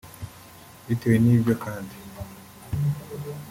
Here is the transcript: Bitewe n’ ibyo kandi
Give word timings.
Bitewe 0.85 1.15
n’ 1.19 1.25
ibyo 1.35 1.53
kandi 1.63 1.95